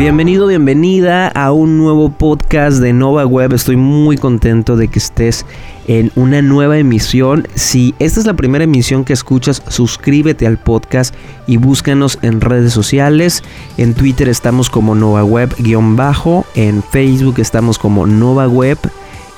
[0.00, 3.52] Bienvenido, bienvenida a un nuevo podcast de Nova Web.
[3.52, 5.44] Estoy muy contento de que estés
[5.88, 7.46] en una nueva emisión.
[7.54, 11.14] Si esta es la primera emisión que escuchas, suscríbete al podcast
[11.46, 13.42] y búscanos en redes sociales.
[13.76, 18.78] En Twitter estamos como Nova Web-bajo, en Facebook estamos como Nova Web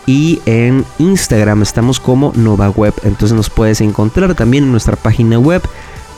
[0.07, 2.95] y en Instagram estamos como Nova Web.
[3.03, 5.61] Entonces nos puedes encontrar también en nuestra página web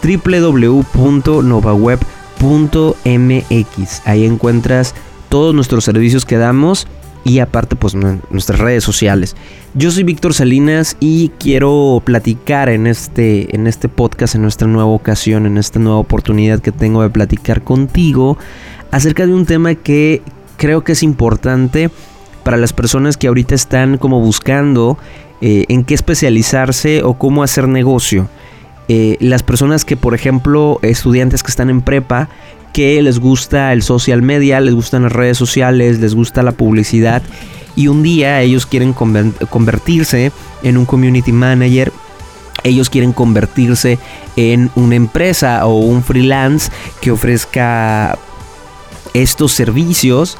[0.03, 4.02] www.novaweb.com .mx.
[4.05, 4.95] Ahí encuentras
[5.29, 6.87] todos nuestros servicios que damos
[7.24, 9.34] y aparte pues nuestras redes sociales.
[9.74, 14.91] Yo soy Víctor Salinas y quiero platicar en este, en este podcast, en nuestra nueva
[14.91, 18.37] ocasión, en esta nueva oportunidad que tengo de platicar contigo
[18.91, 20.23] acerca de un tema que
[20.57, 21.91] creo que es importante
[22.45, 24.98] para las personas que ahorita están como buscando
[25.41, 28.29] eh, en qué especializarse o cómo hacer negocio.
[28.88, 32.29] Eh, las personas que, por ejemplo, estudiantes que están en prepa,
[32.73, 37.23] que les gusta el social media, les gustan las redes sociales, les gusta la publicidad
[37.77, 41.93] y un día ellos quieren convertirse en un community manager,
[42.62, 43.99] ellos quieren convertirse
[44.37, 48.18] en una empresa o un freelance que ofrezca
[49.12, 50.37] estos servicios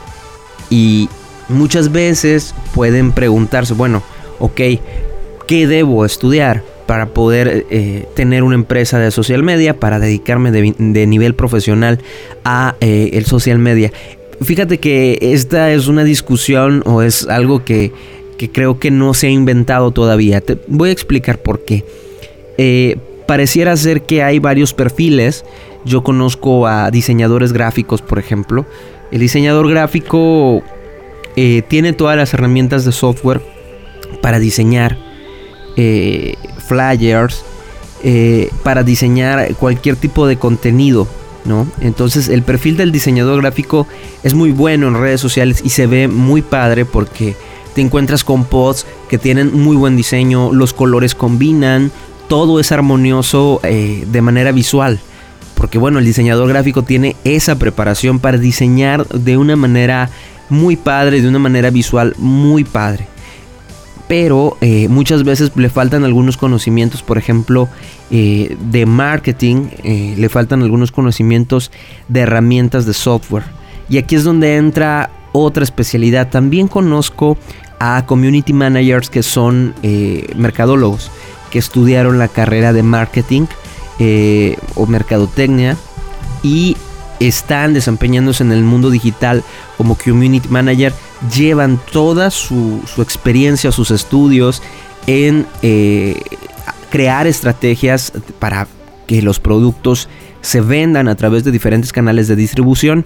[0.71, 1.09] y
[1.49, 4.03] muchas veces pueden preguntarse, bueno,
[4.39, 4.61] ok,
[5.47, 6.74] ¿qué debo estudiar?
[6.87, 12.01] Para poder eh, tener una empresa de social media, para dedicarme de, nivel profesional
[12.45, 13.93] a eh, el social media.
[14.43, 17.93] Fíjate que esta es una discusión o es algo que,
[18.53, 20.41] creo que no se ha inventado todavía.
[20.41, 21.85] Te voy a explicar por qué.
[22.59, 22.97] Eh,
[23.27, 25.45] pareciera ser que hay varios perfiles.
[25.85, 28.67] Yo conozco a diseñadores gráficos, por ejemplo.
[29.11, 30.63] El diseñador gráfico
[31.69, 33.41] tiene todas las herramientas de software
[34.21, 34.97] para diseñar
[35.77, 36.35] eh,
[36.67, 37.45] flyers,
[38.07, 41.09] eh, para diseñar cualquier tipo de contenido.
[41.47, 41.67] ¿no?
[41.81, 43.87] Entonces el perfil del diseñador gráfico
[44.23, 47.35] es muy bueno en redes sociales y se ve muy padre porque
[47.75, 51.91] te encuentras con posts que tienen muy buen diseño, los colores combinan,
[52.29, 55.01] todo es armonioso eh, de manera visual.
[55.55, 60.11] Porque bueno, el diseñador gráfico tiene esa preparación para diseñar de una manera
[60.51, 63.14] muy padre, de una manera visual muy padre
[64.09, 67.69] pero eh, muchas veces le faltan algunos conocimientos, por ejemplo,
[68.11, 71.71] eh, de marketing, eh, le faltan algunos conocimientos
[72.09, 73.45] de herramientas de software.
[73.89, 76.29] Y aquí es donde entra otra especialidad.
[76.31, 77.39] También conozco
[77.81, 79.75] a community managers que son
[80.37, 81.11] mercadólogos,
[81.51, 83.47] que estudiaron la carrera de marketing
[84.75, 85.77] o mercadotecnia
[86.43, 86.77] y
[87.21, 89.43] están desempeñándose en el mundo digital
[89.77, 90.95] como community manager
[91.33, 94.63] llevan toda su, experiencia, sus estudios
[95.07, 96.21] en eh,
[96.91, 98.67] crear estrategias para
[99.07, 100.09] que los productos
[100.41, 103.05] se vendan a través de diferentes canales de distribución.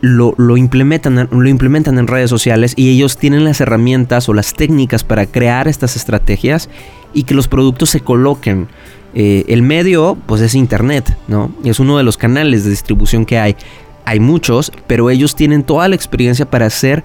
[0.00, 5.02] Lo, implementan, lo implementan en redes sociales y ellos tienen las herramientas o las técnicas
[5.02, 6.68] para crear estas estrategias
[7.12, 8.68] y que los productos se coloquen.
[9.14, 11.50] Eh, el medio, pues es Internet, ¿no?
[11.64, 13.56] Es uno de los canales de distribución que hay.
[14.04, 17.02] Hay muchos, pero ellos tienen toda la experiencia para hacer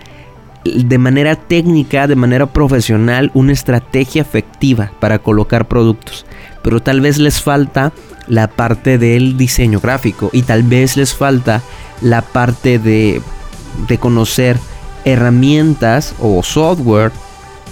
[0.63, 6.25] de manera técnica, de manera profesional, una estrategia efectiva para colocar productos.
[6.61, 7.91] Pero tal vez les falta
[8.27, 11.61] la parte del diseño gráfico y tal vez les falta
[12.01, 13.21] la parte de,
[13.87, 14.57] de conocer
[15.05, 17.11] herramientas o software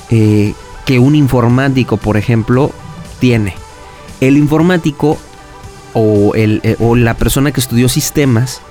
[0.09, 0.53] eh,
[0.85, 2.71] que un informático, por ejemplo,
[3.19, 3.55] tiene.
[4.19, 5.17] El informático
[5.93, 8.61] o, el, eh, o la persona que estudió sistemas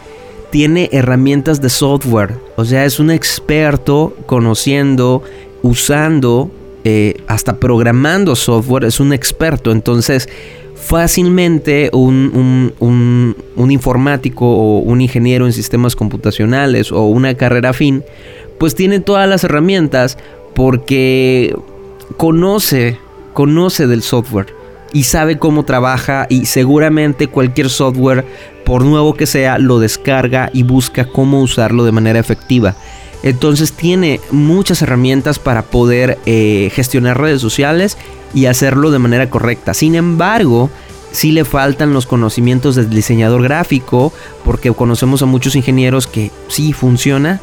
[0.50, 2.34] tiene herramientas de software.
[2.56, 5.22] O sea, es un experto conociendo,
[5.62, 6.50] usando,
[6.84, 8.84] eh, hasta programando software.
[8.84, 9.72] Es un experto.
[9.72, 10.28] Entonces,
[10.74, 18.02] fácilmente un, un, informático o un ingeniero en sistemas computacionales o una carrera fin,
[18.58, 20.18] pues tiene todas las herramientas
[20.54, 21.54] porque
[22.16, 22.98] conoce,
[23.32, 24.59] conoce del software
[24.92, 28.24] y sabe cómo trabaja y seguramente cualquier software,
[28.64, 32.74] por nuevo que sea, lo descarga y busca cómo usarlo de manera efectiva.
[33.22, 37.98] Entonces tiene muchas herramientas para poder eh, gestionar redes sociales
[38.32, 39.74] y hacerlo de manera correcta.
[39.74, 40.70] Sin embargo,
[41.12, 44.12] sí le faltan los conocimientos del diseñador gráfico,
[44.44, 47.40] porque conocemos a muchos ingenieros que sí funciona,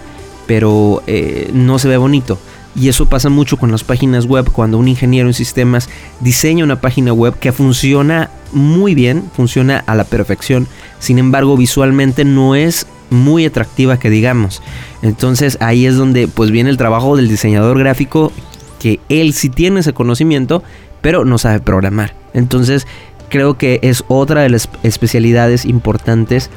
[0.48, 2.40] pero eh, no se ve bonito.
[2.80, 5.90] Y eso pasa mucho con las páginas web, cuando un ingeniero en sistemas
[6.20, 10.68] diseña una página web que funciona muy bien, funciona a la perfección,
[11.00, 14.62] sin embargo visualmente no es muy atractiva que digamos.
[15.02, 18.32] Entonces ahí es donde pues viene el trabajo del diseñador gráfico,
[18.80, 20.62] que él sí tiene ese conocimiento,
[21.02, 22.14] pero no sabe programar.
[22.34, 22.86] Entonces
[23.30, 26.50] creo que es otra de las especialidades importantes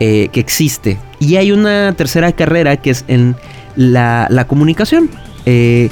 [0.00, 0.98] eh, que existe.
[1.20, 3.36] Y hay una tercera carrera que es en
[3.76, 5.10] la, comunicación.
[5.48, 5.90] Eh,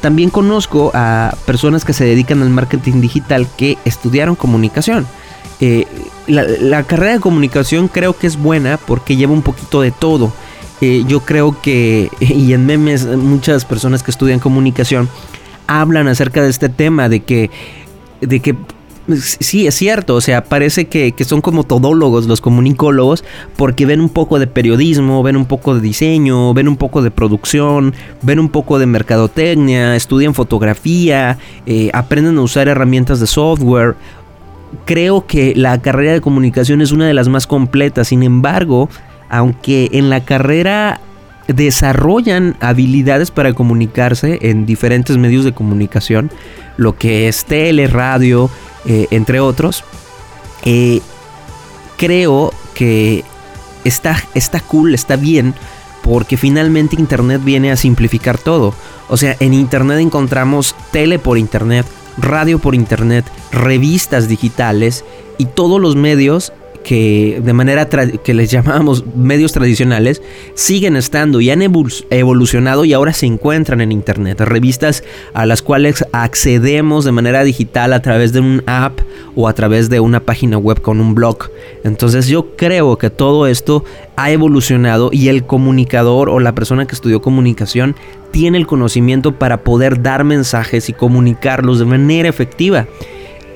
[0.00, 5.06] también conozco a personas que se dedican al marketing digital que estudiaron comunicación.
[5.60, 5.86] Eh,
[6.26, 10.32] la, carrera de comunicación creo que es buena porque lleva un poquito de todo.
[10.80, 15.08] yo creo que, y en memes, muchas personas que estudian comunicación
[15.66, 17.50] hablan acerca de este tema, de que,
[18.20, 18.56] de que
[19.16, 23.24] sí, es cierto, o sea, parece que, son como todólogos los comunicólogos
[23.56, 27.10] porque ven un poco de periodismo, ven un poco de diseño, ven un poco de
[27.10, 33.96] producción, ven un poco de mercadotecnia, estudian fotografía, eh, aprenden a usar herramientas de software.
[34.84, 38.88] Creo que la carrera de comunicación es una de las más completas, sin embargo,
[39.28, 41.00] aunque en la carrera
[41.54, 46.30] desarrollan habilidades para comunicarse en diferentes medios de comunicación,
[46.76, 48.50] lo que es tele, radio,
[48.84, 49.84] eh, entre otros.
[50.64, 51.00] Eh,
[51.96, 53.24] creo que
[53.84, 55.54] está, está cool, está bien,
[56.02, 58.74] porque finalmente Internet viene a simplificar todo.
[59.08, 61.86] O sea, en Internet encontramos tele por Internet,
[62.16, 65.04] radio por Internet, revistas digitales
[65.38, 66.52] y todos los medios
[66.84, 70.22] que de manera que les llamamos medios tradicionales
[70.54, 74.40] siguen estando y han evolucionado y ahora se encuentran en internet.
[74.40, 75.04] Revistas
[75.34, 79.00] a las cuales accedemos de manera digital a través de un app
[79.34, 81.50] o a través de una página web con un blog.
[81.84, 83.84] Entonces yo creo que todo esto
[84.16, 87.94] ha evolucionado y el comunicador o la persona que estudió comunicación
[88.30, 92.86] tiene el conocimiento para poder dar mensajes y comunicarlos de manera efectiva.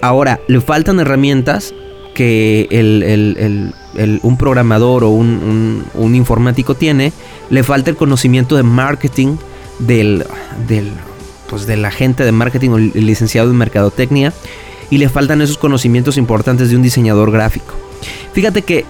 [0.00, 1.74] Ahora, le faltan herramientas
[2.14, 3.74] que el,
[4.22, 7.12] un programador o un, informático tiene,
[7.50, 9.36] le falta el conocimiento de marketing
[9.78, 10.24] del,
[10.66, 10.92] del,
[11.48, 14.32] pues de la gente de marketing o el licenciado en mercadotecnia
[14.90, 17.74] y le faltan esos conocimientos importantes de un diseñador gráfico.
[18.32, 18.84] Fíjate que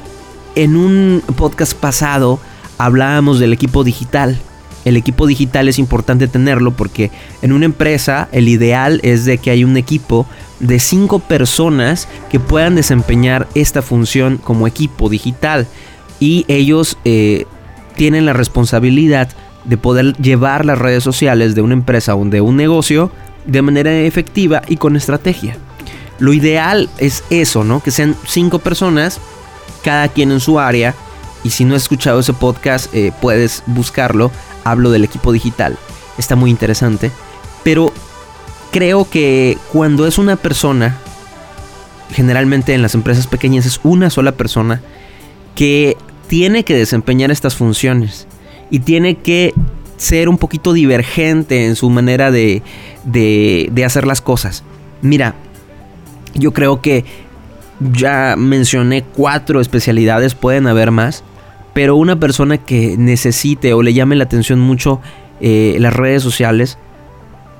[0.54, 2.38] en un podcast pasado
[2.78, 4.38] hablábamos del equipo digital.
[4.84, 7.10] El equipo digital es importante tenerlo porque
[7.42, 10.26] en una empresa el ideal es de que hay un equipo
[10.60, 15.66] de cinco personas que puedan desempeñar esta función como equipo digital
[16.20, 17.46] y ellos eh,
[17.96, 19.28] tienen la responsabilidad
[19.64, 23.10] de poder llevar las redes sociales de una empresa o de un negocio
[23.46, 25.56] de manera efectiva y con estrategia.
[26.18, 27.82] Lo ideal es eso, ¿no?
[27.82, 29.20] Que sean cinco personas,
[29.82, 30.94] cada quien en su área.
[31.42, 34.30] Y si no has escuchado ese podcast, eh, puedes buscarlo.
[34.64, 35.78] Hablo del equipo digital.
[36.18, 37.10] Está muy interesante.
[37.62, 37.92] Pero
[38.70, 40.98] creo que cuando es una persona,
[42.10, 44.80] generalmente en las empresas pequeñas es una sola persona
[45.54, 45.96] que
[46.28, 48.26] tiene que desempeñar estas funciones
[48.70, 49.54] y tiene que
[49.96, 52.62] ser un poquito divergente en su manera de,
[53.04, 54.64] de, hacer las cosas.
[55.02, 55.34] Mira,
[56.34, 57.04] yo creo que
[57.92, 61.22] ya mencioné cuatro especialidades, pueden haber más,
[61.74, 65.00] pero una persona que necesite o le llame la atención mucho
[65.40, 66.78] eh, las redes sociales,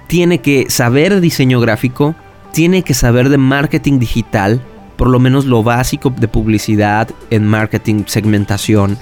[0.07, 2.15] tiene que saber diseño gráfico,
[2.53, 4.63] tiene que saber de marketing digital,
[4.97, 8.97] por lo menos lo básico de publicidad en marketing, segmentación,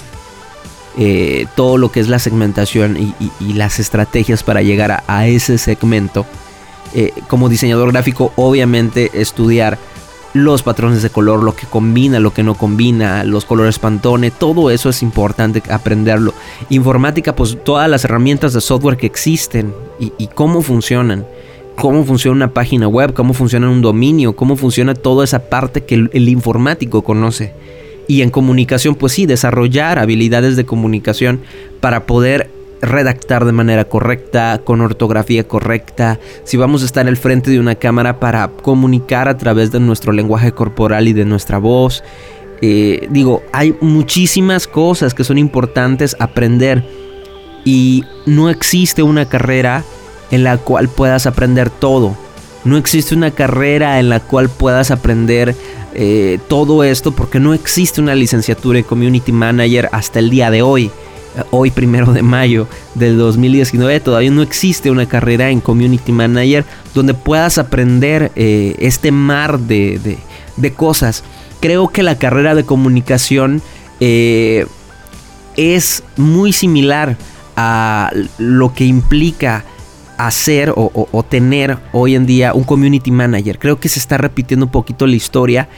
[0.96, 6.24] eh, todo lo que es la segmentación y, las estrategias para llegar a, ese segmento.
[6.94, 9.78] Eh, como diseñador gráfico, obviamente estudiar
[10.34, 14.70] los patrones de color, lo que combina, lo que no combina, los colores Pantone, todo
[14.70, 16.32] eso es importante aprenderlo.
[16.70, 21.26] Informática, pues todas las herramientas de software que existen y, cómo funcionan.
[21.76, 25.94] Cómo funciona una página web, cómo funciona un dominio, cómo funciona toda esa parte que
[25.94, 27.54] el informático conoce.
[28.08, 31.40] Y en comunicación, pues sí, desarrollar habilidades de comunicación
[31.80, 32.50] para poder
[32.82, 37.76] redactar de manera correcta, con ortografía correcta, si vamos a estar al frente de una
[37.76, 42.02] cámara para comunicar a través de nuestro lenguaje corporal y de nuestra voz.
[42.60, 46.84] Eh, digo, hay muchísimas cosas que son importantes aprender
[47.64, 49.84] y no existe una carrera
[50.32, 52.16] en la cual puedas aprender todo.
[52.64, 55.54] No existe una carrera en la cual puedas aprender
[55.94, 60.62] eh, todo esto porque no existe una licenciatura en Community Manager hasta el día de
[60.62, 60.90] hoy
[61.50, 67.14] hoy primero de mayo del 2019 todavía no existe una carrera en Community Manager donde
[67.14, 70.18] puedas aprender eh, este mar de,
[70.76, 71.24] cosas.
[71.60, 73.62] Creo que la carrera de comunicación
[74.00, 74.66] eh,
[75.56, 77.16] es muy similar
[77.56, 79.64] a lo que implica
[80.18, 83.58] hacer o, tener hoy en día un community manager.
[83.58, 85.68] Creo que se está repitiendo un poquito la historia,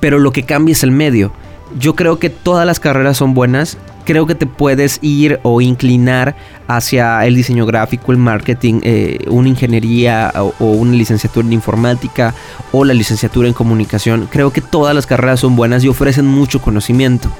[0.00, 1.32] pero lo que cambia es el medio.
[1.78, 6.36] Yo creo que todas las carreras son buenas creo que te puedes ir o inclinar
[6.68, 12.34] hacia el diseño gráfico, el marketing, eh, una ingeniería o, o, una licenciatura en informática
[12.72, 14.28] o la licenciatura en comunicación.
[14.30, 17.30] Creo que todas las carreras son buenas y ofrecen mucho conocimiento.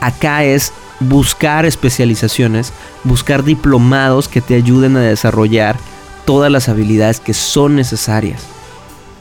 [0.00, 2.72] Acá es buscar especializaciones,
[3.04, 5.76] buscar diplomados que te ayuden a desarrollar
[6.24, 8.54] todas las habilidades que son necesarias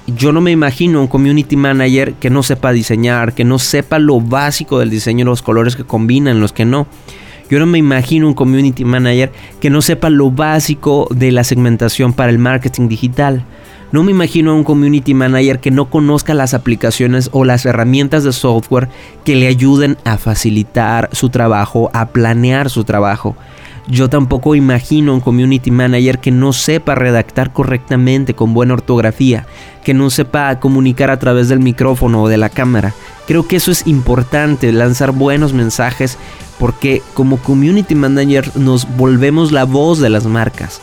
[0.08, 4.20] yo no me imagino un community manager que no sepa diseñar, que no sepa lo
[4.20, 6.88] básico del diseño, los colores que combinan, los que no.
[7.50, 12.14] Yo no me imagino un community manager que no sepa lo básico de la segmentación
[12.14, 13.46] para el marketing digital.
[13.92, 18.34] No me imagino un community manager que no conozca las aplicaciones o las herramientas de
[18.34, 18.90] software
[19.24, 23.36] que le ayuden a facilitar su trabajo, a planear su trabajo.
[23.88, 29.46] Yo tampoco imagino un community manager que no sepa redactar correctamente con buena ortografía,
[29.84, 32.94] que no sepa comunicar a través del micrófono o de la cámara.
[33.28, 36.18] Creo que eso es importante, lanzar buenos mensajes,
[36.60, 40.80] porque como community manager nos volvemos la voz de las marcas.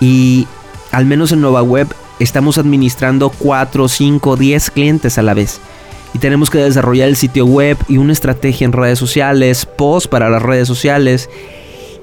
[0.00, 0.46] Y
[0.90, 1.88] al menos en Nova Web
[2.18, 5.60] estamos administrando 4, 5, 10 clientes a la vez.
[6.14, 10.30] Y tenemos que desarrollar el sitio web y una estrategia en redes sociales, post para
[10.30, 11.28] las redes sociales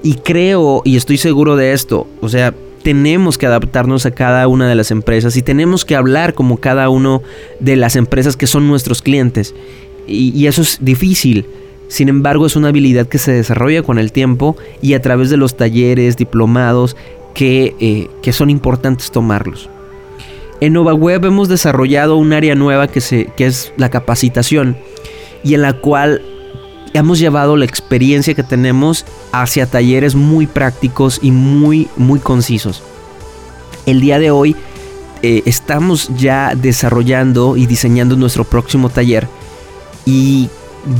[0.06, 4.68] y creo y estoy seguro de esto, o sea, tenemos que adaptarnos a cada una
[4.68, 7.24] de las empresas y tenemos que hablar como cada uno
[7.58, 9.52] de las empresas que son nuestros clientes.
[10.06, 11.46] Y, eso es difícil.
[11.88, 15.38] Sin embargo, es una habilidad que se desarrolla con el tiempo y a través de
[15.38, 16.96] los talleres, diplomados,
[17.34, 19.68] que, eh, que son importantes tomarlos.
[20.60, 24.76] En NovaWeb hemos desarrollado un área nueva que, se, que es la capacitación
[25.42, 26.22] y en la cual
[27.00, 32.82] hemos llevado la experiencia que tenemos hacia talleres muy prácticos y muy, muy concisos.
[33.86, 34.56] El día de hoy
[35.22, 39.28] eh, estamos ya desarrollando y diseñando nuestro próximo taller
[40.04, 40.48] y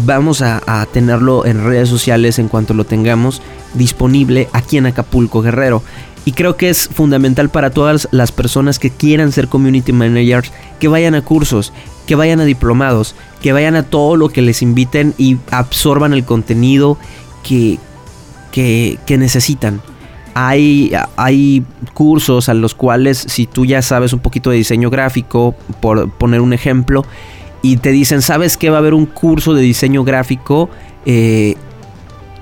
[0.05, 3.43] vamos a, a, tenerlo en redes sociales en cuanto lo tengamos
[3.75, 5.83] disponible aquí en Acapulco Guerrero.
[6.27, 10.89] Y creo que es fundamental para todas las personas que quieran ser community managers que
[10.89, 11.73] vayan a cursos,
[12.05, 16.25] que vayan a diplomados, que vayan a todo lo que les inviten y absorban el
[16.25, 16.99] contenido
[17.45, 17.79] que,
[18.51, 19.81] que, necesitan.
[20.35, 21.65] Hay, hay,
[21.95, 26.41] cursos a los cuales si tú ya sabes un poquito de diseño gráfico, por poner
[26.41, 27.05] un ejemplo,
[27.63, 30.71] y te dicen, ¿sabes que va a haber un curso de diseño gráfico?
[31.05, 31.55] Eh,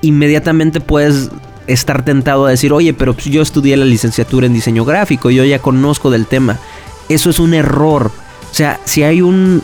[0.00, 1.30] inmediatamente puedes
[1.66, 5.58] estar tentado a decir, oye, pero yo estudié la licenciatura en diseño gráfico, yo ya
[5.58, 6.58] conozco del tema.
[7.08, 8.10] Eso es un error.
[8.50, 9.62] O sea, si hay un,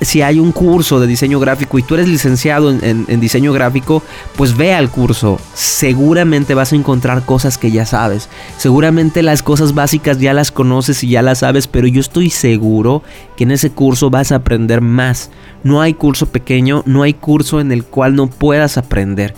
[0.00, 4.02] si hay un curso de diseño gráfico y tú eres licenciado en, diseño gráfico,
[4.36, 5.40] pues ve al curso.
[5.54, 8.28] Seguramente vas a encontrar cosas que ya sabes.
[8.58, 13.02] Seguramente las cosas básicas ya las conoces y ya las sabes, pero yo estoy seguro
[13.36, 15.30] que en ese curso vas a aprender más.
[15.64, 19.34] No hay curso pequeño, no hay curso en el cual no puedas aprender.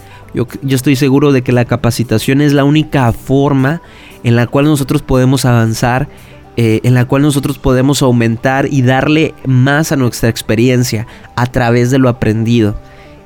[0.62, 3.83] Yo, estoy seguro de que la capacitación es la única forma
[4.23, 6.09] en la cual nosotros podemos avanzar
[6.57, 11.90] eh, en la cual nosotros podemos aumentar y darle más a nuestra experiencia a través
[11.90, 12.78] de lo aprendido.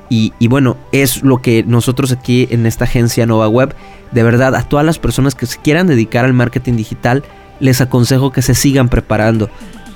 [0.09, 3.73] Y, bueno, es lo que nosotros aquí en esta agencia Nova Web,
[4.11, 7.23] de verdad, a todas las personas que se quieran dedicar al marketing digital,
[7.59, 9.49] les aconsejo que se sigan preparando.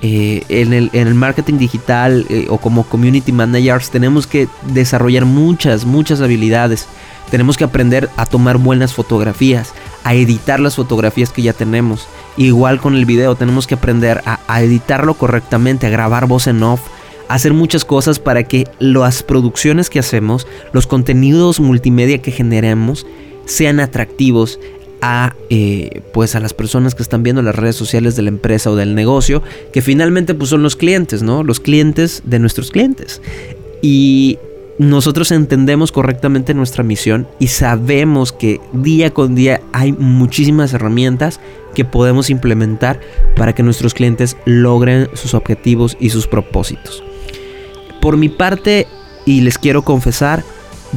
[0.04, 6.22] Eh, en, el, marketing digital eh, o como community managers tenemos que desarrollar muchas, muchas
[6.22, 6.88] habilidades.
[7.32, 9.74] Tenemos que aprender a tomar buenas fotografías,
[10.04, 12.08] a editar las fotografías que ya tenemos.
[12.38, 16.82] Igual con el video, tenemos que aprender a, editarlo correctamente, a grabar voz en off,
[17.28, 23.06] a hacer muchas cosas para que las producciones que hacemos, los contenidos multimedia que generemos,
[23.46, 24.60] sean atractivos
[25.02, 28.72] a eh, pues a las personas que están viendo las redes sociales de la empresa
[28.72, 33.22] o del negocio que finalmente pues son los clientes no los clientes de nuestros clientes
[33.82, 34.40] y
[34.80, 41.40] nosotros entendemos correctamente nuestra misión y sabemos que día con día hay muchísimas herramientas
[41.74, 43.00] que podemos implementar
[43.36, 47.04] para que nuestros clientes logren sus objetivos y sus propósitos.
[48.02, 48.88] Por mi parte,
[49.26, 50.44] y les quiero confesar,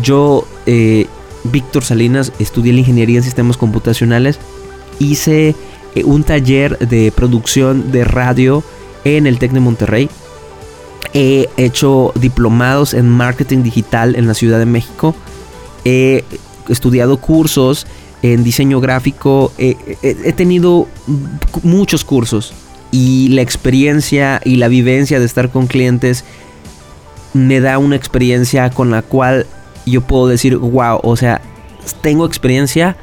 [0.02, 1.06] yo, eh,
[1.44, 4.38] Víctor Salinas, estudié la ingeniería en sistemas computacionales,
[4.98, 5.54] hice
[5.94, 8.62] eh, un taller de producción de radio
[9.04, 10.10] en el TEC de Monterrey
[11.12, 15.14] He hecho diplomados en marketing digital en la Ciudad de México.
[15.84, 16.24] He
[16.68, 17.86] estudiado cursos
[18.22, 19.52] en diseño gráfico.
[19.58, 19.74] He,
[20.34, 20.86] tenido
[21.64, 22.52] muchos cursos.
[22.92, 26.24] Y la experiencia y la vivencia de estar con clientes
[27.34, 29.46] me da una experiencia con la cual
[29.90, 31.40] yo puedo decir, wow, o sea,
[32.02, 32.96] tengo experiencia,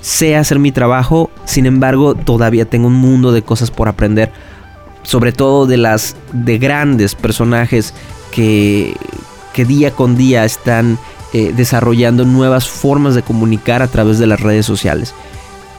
[0.00, 4.32] sé hacer mi trabajo, sin embargo, todavía tengo un mundo de cosas por aprender
[5.06, 7.94] sobre todo de las de grandes personajes
[8.32, 8.96] que,
[9.52, 10.98] que día con día están
[11.32, 15.14] eh, desarrollando nuevas formas de comunicar a través de las redes sociales.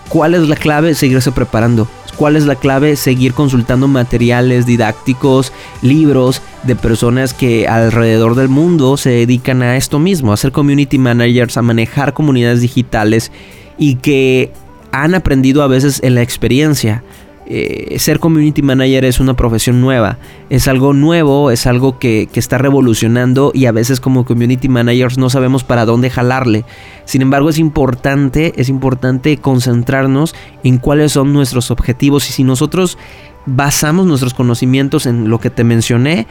[0.09, 0.95] ¿Cuál es la clave?
[0.95, 1.87] Seguirse preparando.
[2.17, 2.95] ¿Cuál es la clave?
[2.95, 9.99] Seguir consultando materiales didácticos, libros de personas que alrededor del mundo se dedican a esto
[9.99, 13.31] mismo, a ser community managers, a manejar comunidades digitales
[13.77, 14.51] y que
[14.91, 17.03] han aprendido a veces en la experiencia.
[17.49, 20.17] Eh, ser community manager es una profesión nueva,
[20.49, 25.17] es algo nuevo, es algo que, que, está revolucionando y a veces como community managers
[25.17, 26.65] no sabemos para dónde jalarle.
[27.05, 30.35] Sin embargo es importante, es importante concentrarnos
[30.65, 32.97] en cuáles son nuestros objetivos y si nosotros
[33.45, 36.27] basamos nuestros conocimientos en lo que te mencioné,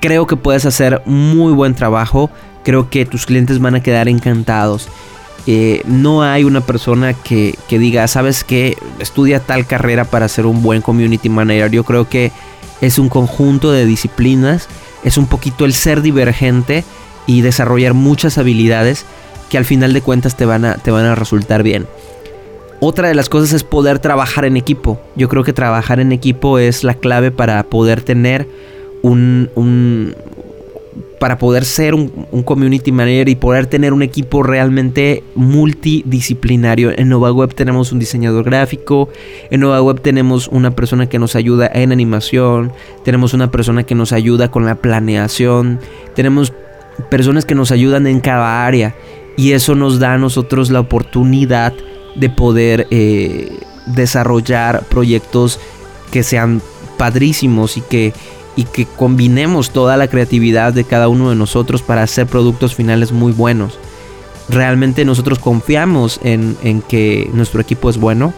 [0.00, 2.30] creo que puedes hacer muy buen trabajo,
[2.62, 4.88] creo que tus clientes van a quedar encantados.
[5.86, 10.82] No hay una persona que, diga, sabes que estudia tal carrera para ser un buen
[10.82, 11.70] community manager.
[11.70, 12.32] Yo creo que
[12.80, 14.68] es un conjunto de disciplinas,
[15.04, 16.84] es un poquito el ser divergente
[17.26, 19.06] y desarrollar muchas habilidades
[19.48, 21.86] que al final de cuentas te van a, te van a resultar bien.
[22.80, 25.00] Otra de las cosas es poder trabajar en equipo.
[25.16, 28.46] Yo creo que trabajar en equipo es la clave para poder tener
[29.02, 30.14] un,
[31.18, 32.08] para poder ser un,
[32.44, 36.92] community manager y poder tener un equipo realmente multidisciplinario.
[36.96, 39.08] En Nova Web tenemos un diseñador gráfico,
[39.50, 42.72] en Nova Web tenemos una persona que nos ayuda en animación,
[43.04, 45.80] tenemos una persona que nos ayuda con la planeación,
[46.14, 46.52] tenemos
[47.10, 48.94] personas que nos ayudan en cada área
[49.36, 51.72] y eso nos da a nosotros la oportunidad
[52.14, 55.60] de poder eh, desarrollar proyectos
[56.10, 56.60] que sean
[56.96, 58.12] padrísimos y que
[58.58, 63.12] y que combinemos toda la creatividad de cada uno de nosotros para hacer productos finales
[63.12, 63.78] muy buenos.
[64.48, 68.34] Realmente nosotros confiamos en, que nuestro equipo es bueno